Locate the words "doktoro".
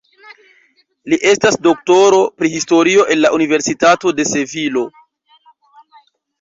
1.67-2.23